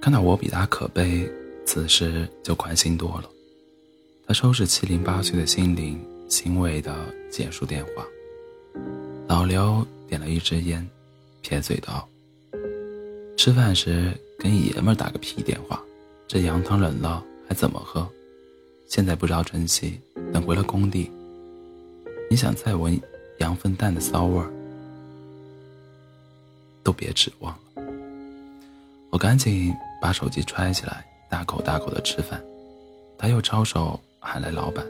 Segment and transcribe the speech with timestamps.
[0.00, 1.26] 看到我比他可悲，
[1.64, 3.30] 此时就宽心多了。
[4.26, 6.94] 他收拾七零八碎的心灵，欣慰地
[7.30, 8.06] 结束电话。
[9.26, 10.86] 老刘点了一支烟，
[11.40, 12.06] 撇嘴道
[13.36, 15.82] ：“吃饭时跟爷们打个屁电话，
[16.28, 18.06] 这羊汤冷了还怎么喝？
[18.86, 19.98] 现在不知道珍惜，
[20.32, 21.10] 等回了工地，
[22.30, 23.00] 你想再闻
[23.38, 24.52] 羊粪蛋的骚味儿，
[26.84, 27.82] 都别指望了。”
[29.10, 32.40] 我赶紧把手机揣起来，大口大口的吃饭。
[33.18, 34.86] 他又招手喊来老板：“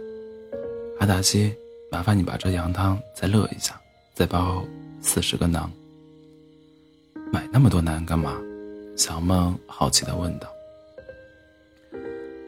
[1.00, 1.54] 阿达西，
[1.90, 3.80] 麻烦你把这羊汤再热一下。”
[4.14, 4.64] 再包
[5.00, 5.68] 四十个馕。
[7.32, 8.40] 买那么多馕干嘛？
[8.96, 10.48] 小梦好奇的问道。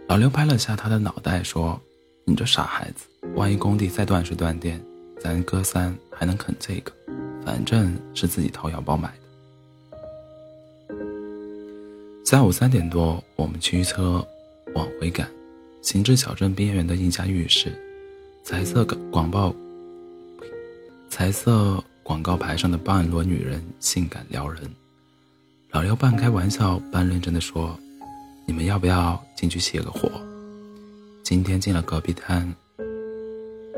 [0.08, 1.80] 老刘拍了下他的脑袋，说
[2.24, 3.04] ：“你这傻孩子，
[3.34, 4.80] 万一工地再断水断电，
[5.20, 6.92] 咱哥仨还能啃这个？
[7.44, 9.16] 反正是自己掏腰包买的。”
[12.26, 14.26] 下午三点多，我们驱车
[14.74, 15.30] 往回赶，
[15.80, 17.72] 行至小镇边缘的一家浴室，
[18.42, 19.54] 彩色广报。
[21.08, 24.68] 彩色广告牌上的半裸女人性感撩人，
[25.70, 27.78] 老刘半开玩笑半认真的说
[28.44, 30.10] ：“你们要不要进去歇个火？
[31.22, 32.52] 今天进了戈壁滩，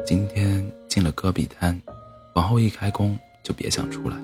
[0.06, 1.78] 今天进了戈壁滩，
[2.34, 4.16] 往后一开工就别想出来，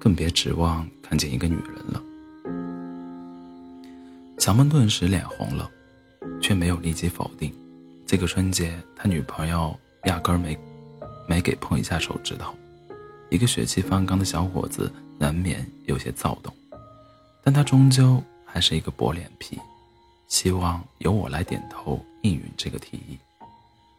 [0.00, 2.02] 更别指望看见一个女人了。”
[4.46, 5.68] 小梦顿时脸红了，
[6.40, 7.52] 却没有立即否定。
[8.06, 10.56] 这个春节他女朋友压根儿没。
[11.26, 12.54] 没给碰一下手指头，
[13.28, 14.88] 一个血气方刚的小伙子
[15.18, 16.54] 难免有些躁动，
[17.42, 19.58] 但他终究还是一个薄脸皮，
[20.28, 23.18] 希望由我来点头应允这个提议。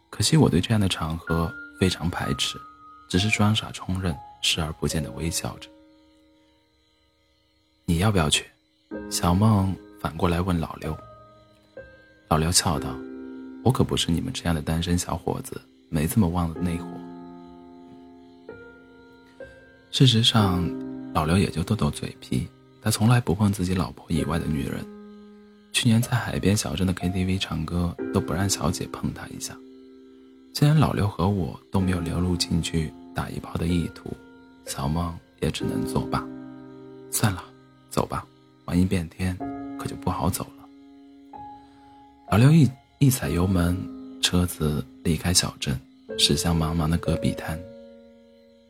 [0.10, 2.58] 可惜我对这样的场合非常排斥，
[3.10, 5.68] 只是装傻充愣，视而不见的微笑着。
[7.84, 8.46] 你要不要去？
[9.12, 9.76] 小梦
[10.08, 10.98] 反过来问老刘。
[12.30, 12.96] 老刘笑道
[13.62, 15.60] ：“我可不是你们这样的单身小伙子，
[15.90, 16.88] 没这么旺的内火。”
[19.92, 20.66] 事实上，
[21.14, 22.48] 老刘也就斗斗嘴皮，
[22.82, 24.80] 他从来不碰自己老婆以外的女人。
[25.74, 29.58] 去年在海边小镇的 KTV 唱歌，都不让小姐碰他一下。
[30.54, 34.10] 既然老刘和我都没有流露进去打一炮的意图，
[34.68, 36.26] 小梦也只能作罢。
[37.12, 37.44] 算了，
[37.90, 38.26] 走吧，
[38.68, 39.38] 万一变天，
[39.88, 40.68] 就不好走了。
[42.30, 43.76] 老刘一一踩油门，
[44.22, 45.80] 车子离开小镇，
[46.20, 47.58] 驶向茫茫的戈壁滩。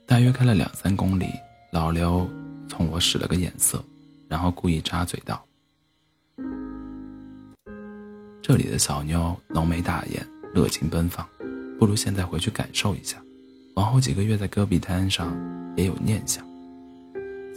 [0.05, 1.25] 大约开了两三公里，
[1.71, 2.29] 老刘
[2.69, 3.83] 冲我使了个眼色，
[4.29, 5.43] 然后故意插嘴道
[8.41, 11.27] ：“这里的小妞浓眉大眼，热情奔放，
[11.77, 13.17] 不如现在回去感受一下，
[13.75, 15.35] 往后几个月在戈壁滩上
[15.75, 16.45] 也有念想。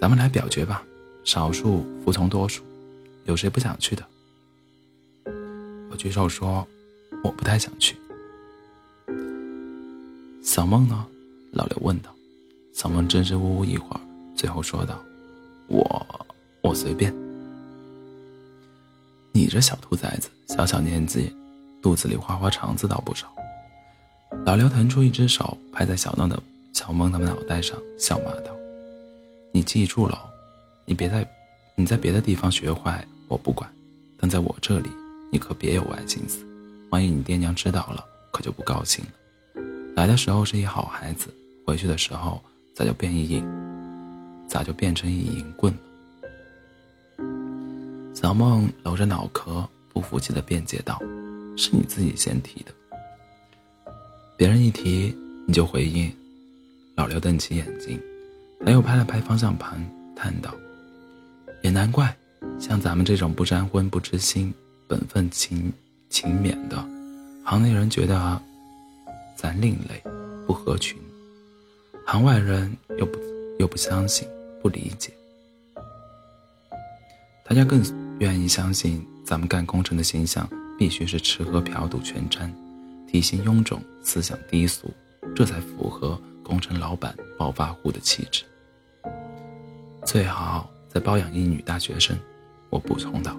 [0.00, 0.82] 咱们来表决吧，
[1.25, 2.65] 少数服从多数，
[3.25, 4.05] 有谁不想去的？”
[5.91, 6.67] 我举手说
[7.25, 7.97] ：“我不太想去。”
[10.43, 11.07] 小梦呢？
[11.53, 12.15] 老刘问道。
[12.73, 14.01] 小梦支支吾吾一会儿，
[14.35, 15.03] 最后说道
[15.69, 16.27] ：“我
[16.63, 17.15] 我随便。
[19.33, 21.35] 你这小兔崽子，小小年纪，
[21.83, 23.27] 肚子里花花肠子倒不少。”
[24.47, 26.41] 老刘腾出一只手，拍在小梦的
[26.73, 28.57] 小梦的脑袋上，笑骂道
[29.53, 30.19] ：“你记住了，
[30.87, 31.29] 你别再
[31.81, 33.69] 你在别的地方学坏，我不管，
[34.19, 34.91] 但在我这里，
[35.33, 36.45] 你可别有歪心思。
[36.91, 39.63] 万一你爹娘知道了，可就不高兴了。
[39.97, 41.33] 来的时候是一好孩子，
[41.67, 42.39] 回去的时候……”
[42.73, 43.45] 咋就变一影？
[44.47, 45.81] 咋就变成一银棍了？
[48.15, 50.99] 小梦揉着脑壳，不服气的辩解道
[51.59, 52.73] ：“是你自己先提的，
[54.37, 55.15] 别人一提
[55.47, 56.11] 你就回应。”
[56.97, 58.01] 老刘瞪起眼睛，
[58.65, 59.83] 他又拍了拍方向盘，
[60.15, 60.55] 叹道
[61.62, 62.15] ：“也难怪，
[62.59, 64.53] 像咱们这种不沾荤不知心、
[64.87, 65.72] 本分勤
[66.09, 66.76] 勤勉的，
[67.44, 68.41] 行内人觉得
[69.37, 70.03] 咱另类，
[70.47, 70.98] 不合群。”
[72.06, 73.19] 行外人又不
[73.60, 74.27] 又不相信，
[74.60, 75.12] 不理解，
[77.45, 77.80] 大家更
[78.18, 82.53] 愿意相信咱们干工程的形象必须是吃喝嫖赌全沾，
[83.06, 84.92] 体型臃肿，思想低俗，
[85.36, 88.42] 这才符合工程老板暴发户的气质。
[90.04, 92.19] 最好在包养一女大学生，
[92.69, 93.39] 我补充道。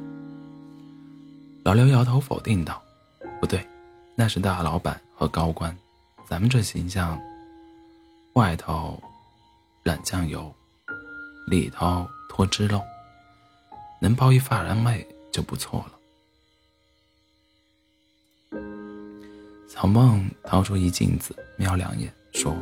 [1.65, 2.81] 老刘摇头否定道
[3.41, 3.67] ：“不对，
[4.15, 5.77] 那是大老板和高官，
[6.25, 7.19] 咱们这形象。”
[8.35, 8.97] 外头
[9.83, 10.49] 染酱油，
[11.45, 12.81] 里头脱脂肉，
[13.99, 15.99] 能包一发廊妹就不错了。
[19.67, 22.55] 小梦掏出一镜子，瞄两眼，说：“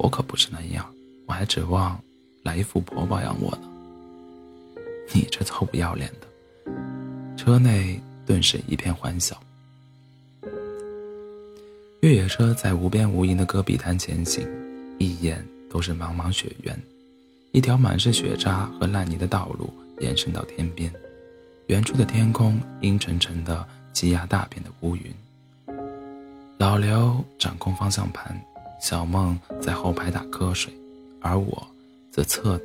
[0.00, 0.92] 我可不是那样，
[1.28, 1.96] 我还指望
[2.42, 3.68] 来一富婆包养我呢。”
[5.12, 6.72] 你这臭不要脸的！”
[7.36, 9.40] 车内顿时一片欢笑。
[12.00, 14.46] 越野车在无边无垠的戈壁滩前行，
[14.98, 16.78] 一眼都是茫茫雪原，
[17.52, 20.92] 一条满是雪渣和烂泥的道路延伸到天边，
[21.66, 25.12] 远处的天空阴沉沉的，积压大片的乌云。
[26.58, 28.40] 老刘掌控方向盘，
[28.80, 30.72] 小梦在后排打瞌睡，
[31.20, 31.66] 而我
[32.12, 32.60] 则侧，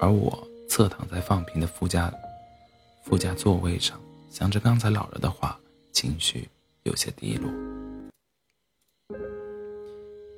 [0.00, 2.14] 而我侧躺在放平的副驾
[3.02, 4.00] 副驾座位上，
[4.30, 5.58] 想着刚才老人的话，
[5.90, 6.48] 情绪
[6.84, 7.50] 有些低落。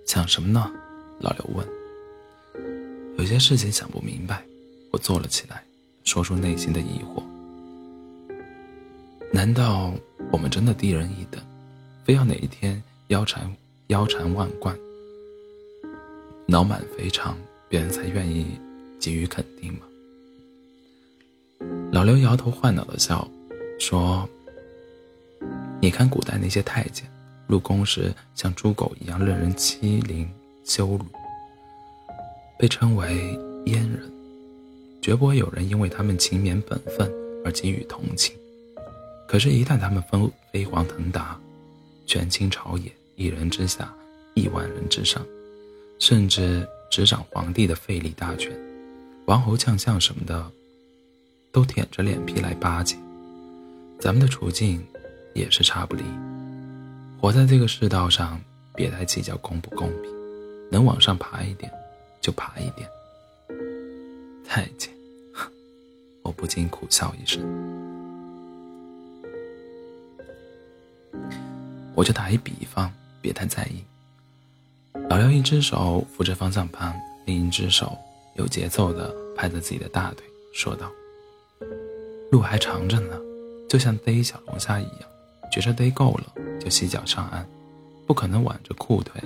[0.06, 0.72] 想什么呢？
[1.20, 1.68] 老刘问。
[3.18, 4.42] 有些事情想不明白，
[4.90, 5.62] 我坐了起来，
[6.02, 7.22] 说出内心的疑惑。
[9.30, 9.92] 难道
[10.32, 11.44] 我们真的低人一等，
[12.06, 13.54] 非要哪一天腰缠
[13.88, 14.74] 腰缠万贯、
[16.46, 17.36] 脑满肥肠，
[17.68, 18.58] 别人才愿意
[18.98, 19.80] 给予肯定吗？
[21.92, 23.28] 老刘摇头晃脑的笑，
[23.78, 24.26] 说
[25.78, 27.06] ：“你看古代那些太监。”
[27.46, 30.26] 入宫时像猪狗一样任人欺凌
[30.64, 31.04] 羞辱，
[32.58, 34.10] 被称为阉人，
[35.02, 37.12] 绝不会有人因为他们勤勉本分
[37.44, 38.34] 而给予同情。
[39.28, 41.38] 可是，一旦他们飞飞黄腾达，
[42.06, 43.92] 权倾朝野，一人之下，
[44.32, 45.22] 亿万人之上，
[45.98, 48.50] 甚至执掌皇帝的废立大权，
[49.26, 50.50] 王侯将相什么的，
[51.52, 52.96] 都舔着脸皮来巴结，
[54.00, 54.82] 咱们的处境
[55.34, 56.02] 也是差不离。
[57.20, 58.40] 活在这个世道上，
[58.74, 60.10] 别太计较公不公平，
[60.70, 61.70] 能往上爬一点，
[62.22, 62.88] 就爬一点。
[64.48, 64.90] 太监，
[66.22, 67.42] 我不禁苦笑一声。
[71.94, 72.90] 我就打一比方，
[73.20, 73.84] 别太在意。
[75.10, 77.94] 老廖一只手扶着方向盘，另一只手
[78.36, 80.24] 有节奏的拍着自己的大腿，
[80.54, 80.90] 说道
[82.30, 83.18] ：“路还长着呢，
[83.68, 85.08] 就像逮小龙虾一样。”
[85.52, 86.24] 觉着逮够了，
[86.58, 87.46] 就洗脚上岸，
[88.06, 89.20] 不可能挽着裤腿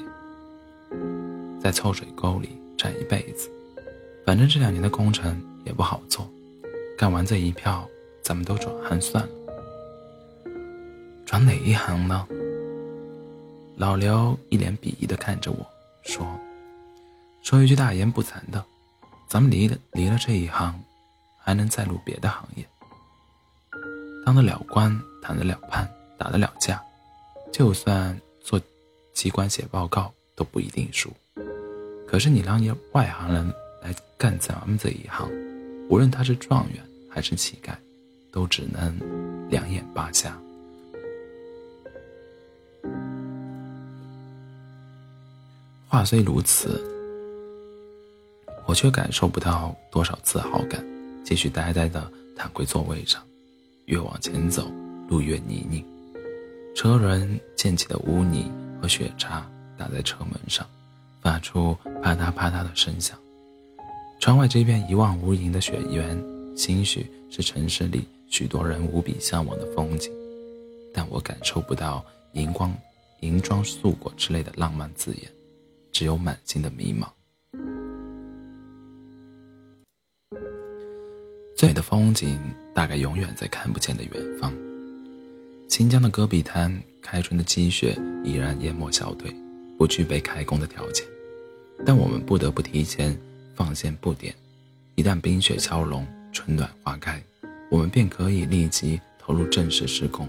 [1.61, 3.49] 在臭水沟里站一辈子。
[4.25, 6.29] 反正这两年的工程也不好做，
[6.99, 7.89] 干完这一票，
[8.23, 9.31] 咱们都转行算了。
[11.25, 12.27] 转哪一行呢？
[13.77, 15.65] 老刘一脸鄙夷地看着我
[16.03, 16.27] 说
[17.41, 18.65] ：“说一句大言不惭的，
[19.29, 20.75] 咱们离了离了这一行，
[21.47, 22.69] 还能再入别的行业，
[24.27, 25.89] 当得了官，谈得了判。”
[26.19, 26.83] 打得了架，
[27.53, 28.59] 就算做
[29.13, 31.13] 机关写报告都不一定输。
[32.09, 33.47] 可是你让一外行人
[33.83, 35.31] 来干咱们这一行，
[35.91, 37.75] 无论他是状元还是乞丐，
[38.33, 38.99] 都只能
[39.51, 40.35] 两眼巴瞎。
[45.87, 46.83] 话虽如此，
[48.65, 50.83] 我却感受不到多少自豪感，
[51.27, 53.21] 继续呆呆地躺回座位上。
[53.87, 54.71] 越往前走，
[55.09, 55.85] 路越泥泞。
[56.73, 58.49] 车轮溅起的污泥
[58.81, 59.45] 和雪渣
[59.77, 60.65] 打在车门上，
[61.21, 63.19] 发出啪嗒啪嗒的声响。
[64.21, 66.17] 窗外这片一望无垠的雪原，
[66.57, 70.13] 兴许是城市里许多人无比向往的风景，
[70.95, 72.73] 但我感受不到银光、
[73.19, 75.29] 银装素裹之类的浪漫字眼，
[75.91, 77.09] 只有满心的迷茫。
[81.57, 82.39] 最美的风景，
[82.75, 84.53] 大概永远在看不见的远方。
[85.69, 89.35] 新疆的戈壁滩，开春的积雪依然淹没小腿，
[89.79, 91.07] 不具备开工的条件，
[91.87, 93.19] 但我们不得不提前
[93.55, 94.35] 放线布点。
[94.97, 97.23] 一旦冰雪消融，春暖花开，
[97.71, 100.29] 我们便可以立即投入正式施工。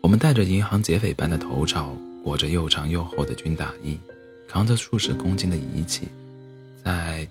[0.00, 3.98] 我们戴着银行劫匪般的头罩，裹着又长又厚的军大衣，
[4.46, 6.06] 扛着数十公斤的仪器，
[6.84, 7.26] 在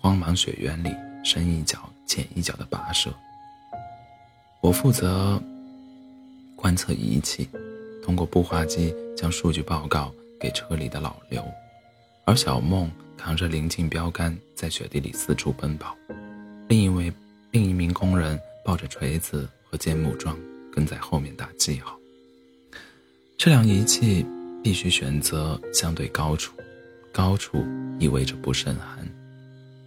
[0.00, 0.90] 荒茫雪原里
[1.24, 3.12] 深一脚浅一脚的跋涉。
[4.60, 5.40] 我负责。
[6.56, 7.48] 观测仪器
[8.04, 11.42] 通过步话机将数据报告给车里的老刘，
[12.26, 15.96] 而小梦扛着临近标杆在雪地里四处奔跑，
[16.68, 17.10] 另一位
[17.50, 20.38] 另一名工人抱着锤子和建木桩
[20.70, 21.96] 跟在后面打记号。
[23.38, 24.26] 测量仪器
[24.62, 26.52] 必须选择相对高处，
[27.10, 27.64] 高处
[27.98, 29.08] 意味着不胜寒，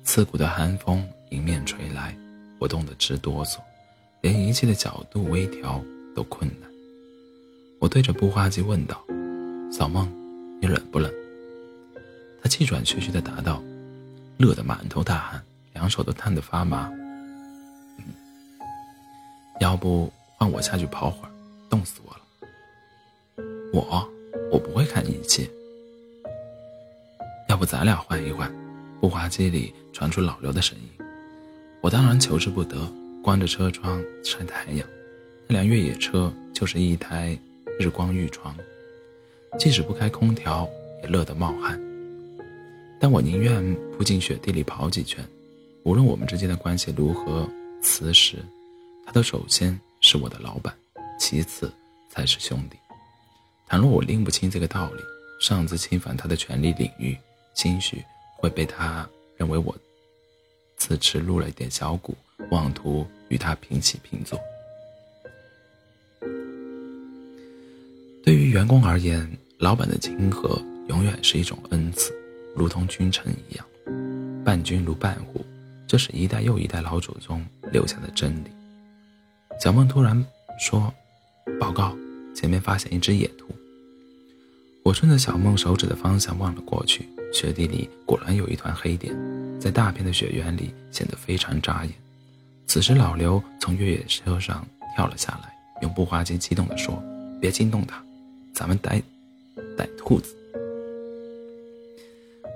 [0.04, 2.16] 刺骨的寒风迎面吹来，
[2.60, 3.58] 我冻得直哆嗦，
[4.22, 5.84] 连仪器的角度微调。
[6.16, 6.70] 都困难。
[7.80, 9.04] 我对着步话机问道
[9.74, 10.08] ：“小梦，
[10.62, 11.12] 你冷不冷？”
[12.40, 13.64] 他气喘吁吁地答道
[14.38, 16.92] ：“热得满头大汗，两手都烫得发麻。”
[19.60, 21.32] 要不换我下去跑会儿，
[21.68, 22.22] 冻死我了。
[23.74, 24.08] 我
[24.52, 25.50] 我不会看仪器。
[27.50, 28.54] 要不咱俩换一换？
[29.02, 30.88] 步话机里传出老刘的声音
[31.84, 32.90] ：“我当然求之不得，
[33.22, 34.88] 关着车窗晒太阳。
[35.48, 37.38] 那辆越野车就是一台
[37.78, 38.56] 日光浴床，
[39.60, 40.66] 即使不开空调
[41.04, 41.78] 也热得冒汗。
[43.02, 43.62] 但我宁愿
[43.92, 45.22] 扑进雪地里跑几圈，
[45.84, 47.46] 无论我们之间的关系如何，
[47.82, 48.38] 此时，
[49.06, 50.74] 他都首先是我的老板，
[51.20, 51.70] 其次
[52.10, 52.78] 才是兄弟。
[53.68, 55.02] 倘若我拎不清这个道理，
[55.42, 57.18] 擅自侵犯他的权利领域，
[57.56, 58.02] 兴许
[58.38, 59.76] 会被他认为我
[60.86, 62.14] 自持入了一点小股，
[62.52, 64.38] 妄图与他平起平坐。
[68.22, 69.26] 对于员工而言，
[69.60, 72.14] 老板的亲和永远是一种恩赐，
[72.54, 73.66] 如同君臣一样，
[74.44, 75.46] 伴君如伴虎，
[75.88, 78.52] 这是一代又一代老祖宗留下的真理。
[79.62, 80.22] 小梦突然
[80.60, 80.94] 说
[81.62, 81.96] ：“报告，
[82.36, 83.56] 前面发现一只野兔。”
[84.84, 89.16] 我顺着小梦手指的方向望了过去，雪地里果然有一团黑点，
[89.58, 91.94] 在大片的雪原里显得非常扎眼。
[92.68, 97.02] 此时，老刘从越野车上跳了下来，用步话机激动地说
[97.40, 98.04] ：“别惊动它，
[98.54, 99.02] 咱们逮
[99.78, 100.36] 逮兔子。”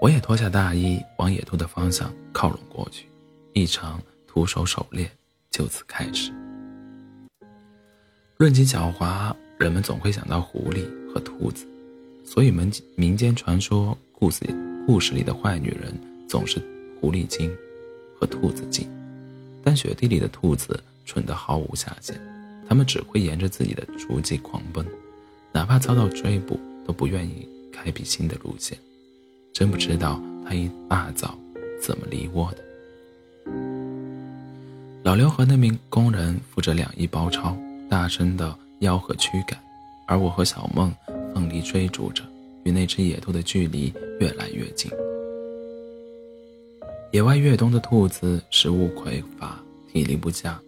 [0.02, 3.06] 我也脱下大衣，往野兔的方向靠拢过去，
[3.54, 5.10] 一场徒手狩猎
[5.50, 6.34] 就此开始。
[8.36, 11.66] 论起狡猾，人们总会想到狐狸和兔子。
[12.28, 14.46] 所以民民间传说故事
[14.86, 16.62] 故事里的坏女人总是
[17.00, 17.50] 狐狸精
[18.20, 18.86] 和兔子精，
[19.64, 22.20] 但雪地里的兔子蠢得毫无下限，
[22.68, 24.86] 它们只会沿着自己的足迹狂奔，
[25.54, 28.78] 哪怕遭到追捕都不愿意开辟新的路线。
[29.54, 31.34] 真不知道它一大早
[31.82, 33.54] 怎么离窝的。
[35.02, 37.58] 老刘和那名工人扶着两翼包抄，
[37.90, 39.58] 大声的吆喝驱赶，
[40.06, 40.94] 而我和小梦。
[41.38, 42.24] 奋力追逐着，
[42.64, 44.92] 与那只野兔的距离越来越近。
[47.12, 49.64] 野外越冬的兔子食物匮乏，
[49.94, 50.60] 体力不佳，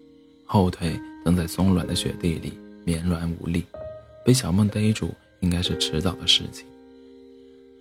[0.45, 2.53] 后腿蹬在松软的雪地里，
[2.85, 3.65] 绵软无力，
[4.23, 5.09] 被小梦逮住
[5.39, 6.67] 应该是迟早的事情。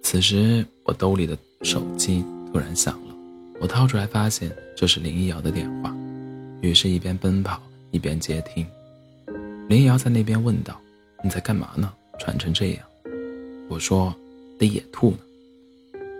[0.02, 3.14] 此时，我兜里的手机突然响了，
[3.60, 5.94] 我掏出来发现这是林一瑶的电话，
[6.62, 8.66] 于是，一边奔跑一边接听。
[9.68, 10.80] 林瑶在那边问道
[11.22, 12.84] ：“你在干嘛呢？”喘成这样，
[13.68, 14.14] 我说
[14.58, 15.18] 逮野兔呢，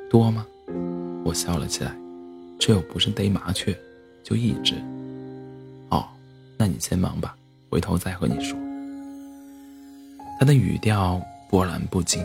[0.08, 0.46] 多吗？
[1.24, 1.94] 我笑了起来，
[2.58, 3.76] 这又不是逮麻雀，
[4.22, 4.74] 就一只。
[5.90, 6.08] 哦，
[6.56, 7.36] 那你先忙吧，
[7.68, 8.56] 回头再和你说。
[10.38, 12.24] 他的语调波澜不惊。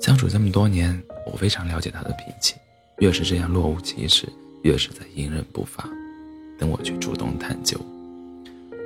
[0.00, 1.02] 相处这么多年，
[1.32, 2.54] 我非常了解他的脾气，
[2.98, 4.28] 越是这样若无其事，
[4.62, 5.88] 越是在隐忍不发，
[6.58, 7.80] 等我去主动探究。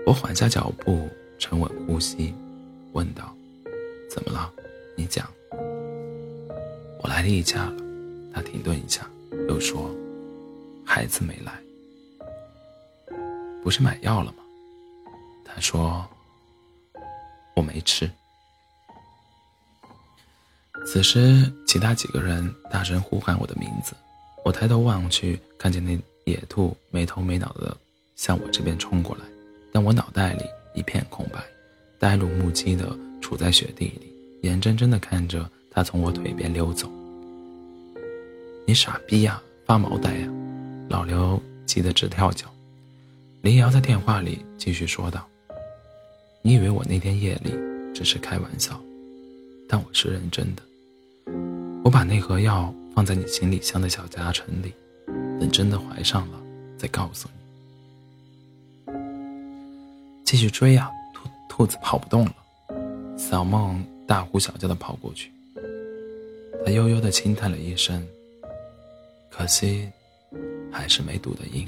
[0.09, 1.07] 我缓下脚步，
[1.39, 2.33] 沉稳呼吸，
[2.93, 3.37] 问道
[4.11, 4.51] ：“怎么了？
[4.97, 5.31] 你讲。”
[7.03, 7.77] 我来例假了。
[8.33, 9.07] 他停顿一下，
[9.51, 9.95] 又说
[10.83, 11.61] ：“孩子没来，
[13.63, 14.39] 不是买药了吗？”
[15.45, 16.09] 他说
[17.55, 18.11] ：“我没吃。”
[20.89, 23.93] 此时，其他几个人大声呼喊我的名字。
[24.43, 27.77] 我抬头望去，看见那野兔没头没脑的
[28.17, 29.25] 向我这边冲过来。
[29.73, 30.45] 但我脑袋里
[30.75, 31.39] 一片空白，
[31.99, 36.91] 呆若木鸡的杵在雪地里，眼睁睁的看着他从我腿边溜走。
[38.67, 40.29] 你傻逼呀，发毛呆呀！
[40.89, 42.47] 老刘急得直跳脚。
[43.43, 45.27] 林瑶在电话里继续说道
[46.43, 47.53] ：“你以为我那天夜里
[47.95, 48.79] 只是开玩笑，
[49.69, 50.63] 但我是认真的。
[51.85, 54.73] 我把那盒药放在你行李箱的小夹层里，
[55.41, 56.41] 等真的怀上了
[56.77, 57.38] 再告诉你。”
[60.29, 60.91] 继续追啊！
[61.15, 62.35] 兔兔子跑不动了。
[63.17, 65.33] 小梦大呼小叫的跑过去，
[66.67, 68.07] 他悠悠的轻叹了一声，
[69.31, 69.89] 可惜，
[70.71, 71.67] 还是没堵得赢。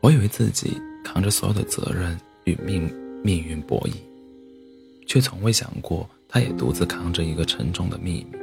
[0.00, 2.92] 我以为自己扛着所有的责任与命
[3.22, 3.92] 命运博弈，
[5.06, 8.36] 却从未想过，他也独自扛着一个沉重的秘密。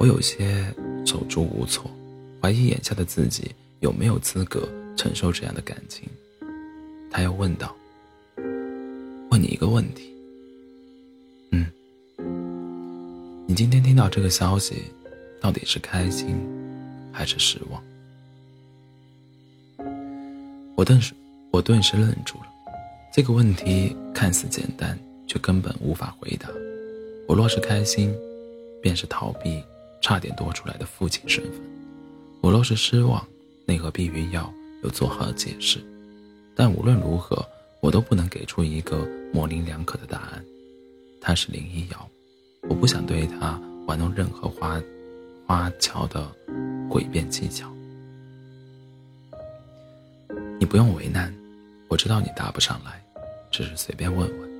[0.00, 0.64] 我有些
[1.08, 1.90] 手足无措，
[2.38, 3.50] 怀疑眼下的自己
[3.80, 6.06] 有没有资格承受这样的感情。
[7.10, 7.74] 他又问道
[9.32, 10.12] ：“问你一个问题，
[11.52, 11.66] 嗯，
[13.46, 14.82] 你今天听到这个消息，
[15.40, 16.36] 到底是开心
[17.10, 17.82] 还是失望？”
[20.76, 21.14] 我顿时，
[21.50, 22.48] 我顿时愣住了。
[23.14, 26.50] 这个问题看似简单，却根本无法回答。
[27.26, 28.14] 我若是开心，
[28.82, 29.62] 便是逃避。
[30.00, 31.60] 差点多出来的父亲身份，
[32.40, 33.26] 我若是失望，
[33.66, 34.52] 那盒避孕药
[34.82, 35.78] 又做好了解释。
[36.54, 37.44] 但无论如何，
[37.80, 40.44] 我都不能给出一个模棱两可的答案。
[41.20, 42.08] 他是林一瑶，
[42.62, 44.80] 我不想对他玩弄任何花
[45.46, 46.26] 花俏的
[46.88, 47.70] 诡辩技巧。
[50.58, 51.34] 你不用为难，
[51.88, 53.02] 我知道你答不上来，
[53.50, 54.50] 只是随便问问。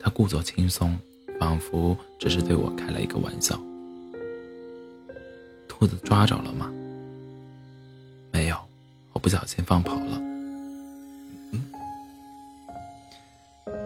[0.00, 0.98] 他故作轻松，
[1.38, 3.60] 仿佛只是对我开了一个玩笑。
[5.80, 6.70] 兔子抓着了吗？
[8.30, 8.56] 没有，
[9.14, 10.20] 我不小心放跑了。
[11.52, 11.64] 嗯，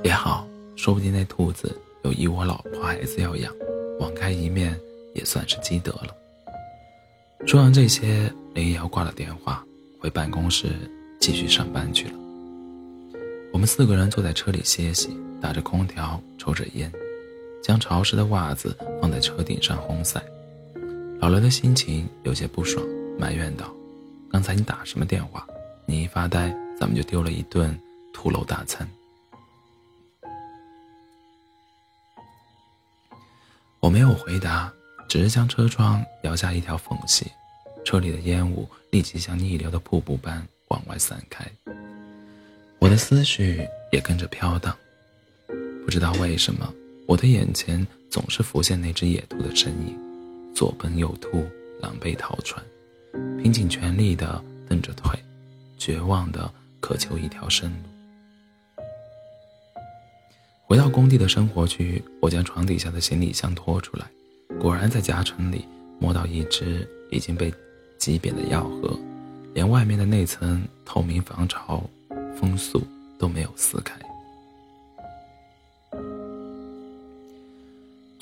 [0.02, 3.54] 也好，说不定那兔子有一窝老婆孩子要养，
[4.00, 4.76] 网开一面
[5.14, 6.08] 也算是积德了。
[7.46, 9.64] 说完这些，林瑶挂了电话。
[10.00, 10.66] 回办公室
[11.20, 12.14] 继续上班去了。
[13.52, 16.92] 我们四个人坐在车里歇息，打着空调，抽着烟，
[17.62, 20.20] 将潮湿的袜子放在车顶上烘晒。
[21.24, 22.86] 老刘的心情有些不爽，
[23.18, 23.74] 埋怨道
[24.30, 25.46] ：“刚才你打什么电话？
[25.86, 27.74] 你一发呆，咱们就丢了一顿
[28.12, 28.86] 土楼大餐。”
[33.80, 34.70] 我没有回答，
[35.08, 37.32] 只是将车窗摇下一条缝隙。
[37.86, 41.50] 车里的烟雾立即像逆流的瀑布般往外散开，
[42.78, 44.76] 我的思绪也跟着飘荡。
[45.86, 46.70] 不知道为什么，
[47.06, 49.98] 我的眼前总是浮现那只野兔的身影，
[50.54, 51.44] 左奔右突，
[51.80, 52.64] 狼狈逃窜，
[53.42, 55.18] 拼尽全力地蹬着腿，
[55.76, 58.84] 绝望地渴求一条生路。
[60.64, 64.06] 回到工地的生活区，我将床底下的行李箱拖出来，
[64.60, 65.66] 果然在夹层里
[65.98, 67.52] 摸到一只已经被。
[67.96, 68.98] 挤扁的药盒，
[69.54, 71.82] 连外面的那层透明防潮
[72.36, 72.82] 封塑
[73.18, 73.94] 都没有撕开。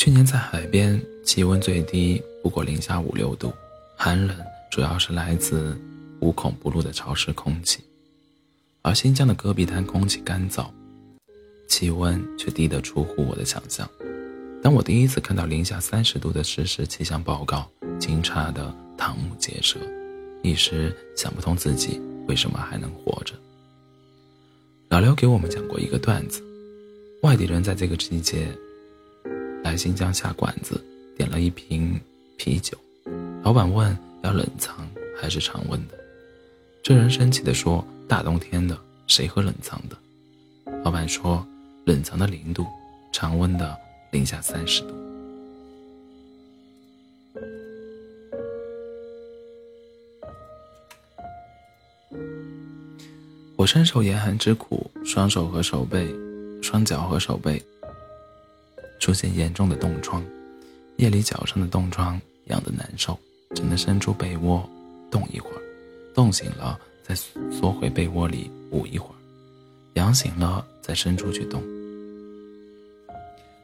[0.03, 3.53] 去年在海边，气温最低不过零下五六度，
[3.97, 4.37] 寒冷
[4.69, 5.81] 主要是来自
[6.19, 7.79] 无孔不入的潮湿空气，
[8.83, 10.67] 而新疆的戈壁滩空气干燥，
[11.69, 13.89] 气温却低得出乎我的想象。
[14.61, 19.79] 当我第一次看到零下三十度的实时气象报告，惊诧的瞠目结舌，
[20.43, 23.35] 一时想不通自己为什么还能活着。
[24.89, 26.43] 老刘给我们讲过一个段子：
[27.23, 28.49] 外地人在这个季节
[29.73, 30.79] 来新疆下馆子，
[31.17, 31.99] 点了一瓶
[32.37, 32.77] 啤酒，
[33.43, 34.87] 老板问要冷藏
[35.19, 35.99] 还是常温的，
[36.83, 39.97] 这人生气地说：“大冬天的，谁喝冷藏的？”
[40.85, 41.43] 老板说
[41.89, 42.67] ：“冷藏的零度，
[43.15, 43.75] 常温的。”
[44.13, 44.89] 零下三十度。
[53.57, 56.15] 我深受严寒之苦，双手和手背、
[56.61, 57.63] 双脚和手背
[59.13, 60.25] 出现严重的冻疮，
[60.97, 63.19] 夜里脚上的冻疮痒得难受，
[63.55, 64.67] 只能伸出被窝
[65.11, 65.61] 冻一会儿，
[66.15, 67.15] 冻醒了再
[67.51, 69.17] 缩回被窝里捂一会儿，
[70.01, 71.63] 痒醒了再伸出去冻。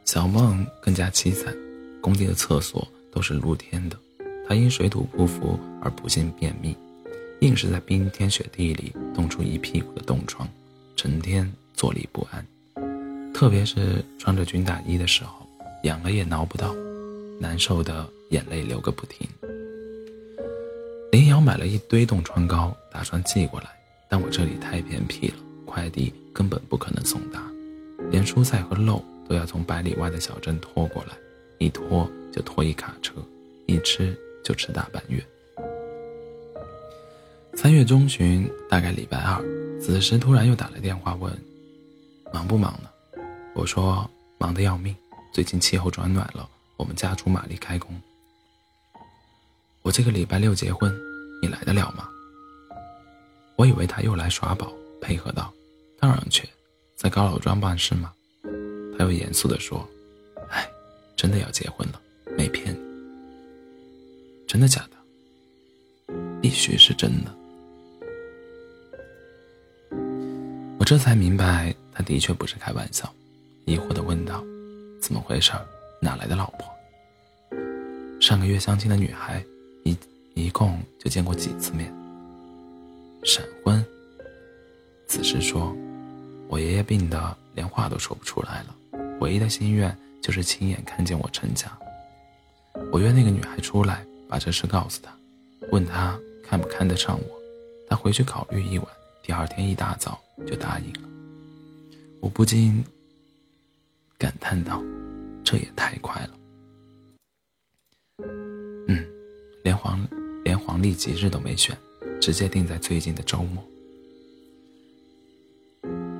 [0.04, 1.56] 小梦更加凄惨，
[2.02, 3.98] 工地的厕所都是露天的，
[4.46, 6.76] 她因水土不服而不幸便秘，
[7.40, 10.46] 硬是在冰天雪地里冻出一屁股的冻疮，
[10.94, 12.46] 成天坐立不安。
[13.38, 15.46] 特别是穿着军大衣的时候，
[15.84, 16.74] 痒了也挠不到，
[17.38, 19.28] 难受的眼泪流个不停。
[21.12, 23.68] 林瑶买了一堆冻疮膏，打算寄过来，
[24.08, 27.40] 但我这里太偏僻了，快递根本不可能送达，
[28.10, 29.00] 连蔬菜和肉。
[29.28, 31.12] 都要从百里外的小镇拖过来，
[31.58, 33.12] 一拖就拖一卡车，
[33.66, 35.24] 一吃就吃大半月。
[37.54, 39.40] 三月中旬，大概礼拜二，
[39.78, 41.32] 子时突然又打来电话问
[42.34, 42.88] ：“忙不忙呢？”
[43.58, 44.94] 我说：“忙得要命，
[45.32, 48.00] 最近气候转暖了，我们家猪马力开工。
[49.82, 50.96] 我这个礼拜六结婚，
[51.42, 52.08] 你来得了吗？”
[53.58, 55.52] 我以为他又来耍宝，配合道
[55.98, 56.48] ：“当然去，
[56.94, 58.12] 在高老庄办事吗？”
[58.96, 59.84] 他又严肃地说
[60.50, 60.64] ：“哎，
[61.16, 62.00] 真的要结婚了，
[62.36, 62.78] 没骗你。
[64.46, 66.14] 真的假的？
[66.40, 67.34] 必须是真的。”
[70.78, 73.12] 我这才明白，他的确不是开玩笑，
[73.68, 74.42] 疑惑地问道
[74.98, 75.52] ：“怎么回事？
[76.00, 76.66] 哪来的老婆？
[78.18, 79.44] 上个月相亲的女孩，
[79.84, 79.94] 一
[80.32, 81.92] 一共就见过几次面？
[83.24, 83.84] 闪婚？”
[85.06, 85.76] 此时说
[86.48, 88.74] ：“我爷爷病得连话都说不出来了。”
[89.20, 91.70] 唯一的心愿就是亲眼看见我成家。
[92.90, 95.12] 我约那个女孩出来，把这事告诉她，
[95.72, 97.38] 问她看不看得上我。
[97.86, 98.88] 她回去考虑一晚，
[99.22, 101.08] 第二天一大早就答应了。
[102.20, 102.82] 我不禁
[104.18, 104.82] 感叹道
[105.44, 106.30] ：“这也太快了。”
[108.88, 109.06] 嗯，
[109.62, 110.04] 连黄
[110.44, 111.78] 连黄历吉日都没选，
[112.20, 113.64] 直接定在最近的周末。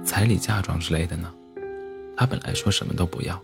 [0.04, 1.34] 彩礼、嫁妆之类的呢？
[2.16, 3.42] 他本来说什么都不要，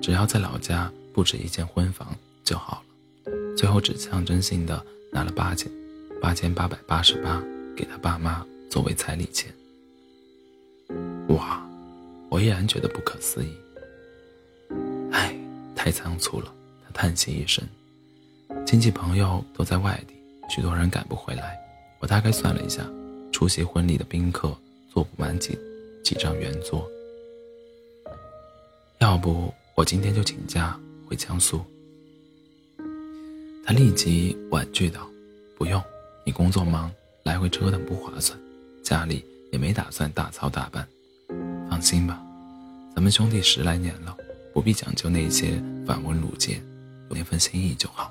[0.00, 3.32] 只要在老家布置一间婚房就好了。
[3.54, 4.82] 最后只象征性的
[5.12, 5.70] 拿了八千
[6.22, 7.42] 八千八百八十八
[7.76, 9.52] 给他爸妈作为彩礼钱。
[11.28, 11.62] 哇，
[12.30, 13.52] 我依然觉得不可思议。
[15.90, 16.54] 太仓促了。
[16.86, 17.66] 他叹息一声。
[18.64, 20.14] 亲戚朋友都在外地，
[20.48, 21.58] 许多人赶不回来。
[21.98, 22.88] 我大概算了一下，
[23.32, 24.56] 出席婚礼的宾客
[24.88, 25.58] 坐不满几
[26.04, 26.88] 几张圆桌。
[29.00, 31.60] 要不我今天就请假回江苏。
[33.66, 35.08] 他立即婉拒道
[35.58, 35.82] ：“不用，
[36.24, 36.88] 你工作忙，
[37.24, 38.38] 来回折腾不划算，
[38.84, 40.86] 家里也没打算大操大办。
[41.68, 42.22] 放心吧，
[42.94, 44.16] 咱们兄弟十来年了，
[44.52, 46.60] 不必讲究那些繁文缛节，
[47.08, 48.10] 有那份心意就好。”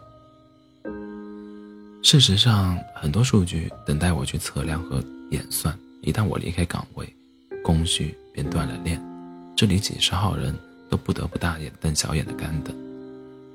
[2.04, 5.78] 事实上，很多数据等待我去测量和演算。
[6.02, 7.08] 一旦我离开岗位，
[7.64, 9.02] 工序便断了链，
[9.56, 10.54] 这里几十号人。
[10.90, 12.76] 都不得不大眼瞪小眼的干等，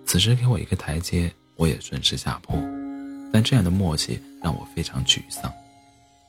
[0.06, 2.54] 此时给我一个台阶，我也顺势下坡。
[3.32, 5.52] 但这样的默契让我非常沮丧，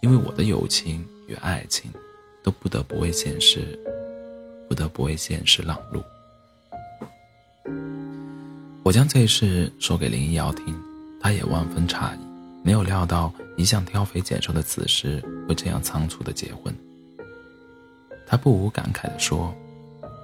[0.01, 1.91] 因为我的友情与爱情，
[2.41, 3.79] 都不得不为现实，
[4.67, 6.01] 不得不为现实让路。
[8.85, 10.79] 我将这事说给林一瑶听，
[11.19, 12.19] 她也万分诧异，
[12.63, 15.19] 没有料到一向挑肥拣瘦的此时
[15.49, 16.71] 会这样仓促的结婚。
[18.27, 19.51] 她不无感慨地说。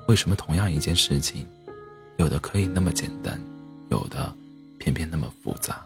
[0.07, 1.47] 为什么同样一件事情，
[2.17, 3.39] 有的可以那么简单，
[3.89, 4.31] 有的
[4.77, 5.83] 偏偏那么复杂？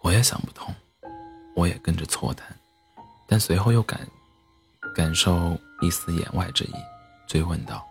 [0.00, 0.74] 我也想不通，
[1.54, 2.46] 我也跟着错谈，
[3.26, 4.00] 但随后又感
[4.94, 6.74] 感受一丝言外之意，
[7.28, 7.86] 追问道：“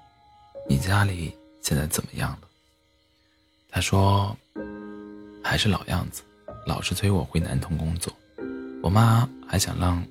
[0.68, 1.34] 你家里
[1.70, 2.40] 现在怎么样了？”
[3.70, 4.36] 他说
[5.44, 6.24] ：“还是老样子，
[6.66, 8.12] 老是催我回南通工作。
[8.82, 10.04] 我妈还想让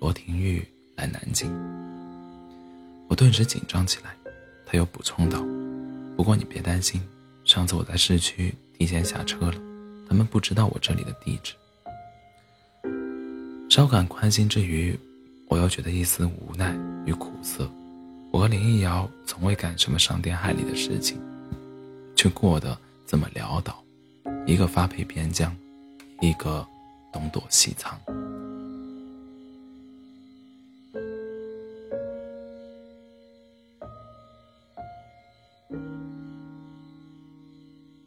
[0.00, 1.48] 罗廷玉来南京。”
[3.06, 4.16] 我顿时紧张起来，
[4.66, 5.40] 他又补充道
[6.18, 7.00] ：“不过你别担心，
[7.44, 9.54] 上次我在市区提前下车了，
[10.08, 11.54] 他们不知道我这里的地址。”
[13.70, 14.98] 稍感宽心之余，
[15.46, 16.76] 我又觉得一丝无奈
[17.06, 17.70] 与苦涩。
[18.32, 21.20] 我和林一瑶从未干什么伤天害理的事情，
[22.14, 23.82] 却过得这么潦倒，
[24.46, 25.54] 一个发配边疆，
[26.20, 26.64] 一个
[27.12, 27.98] 东躲西藏。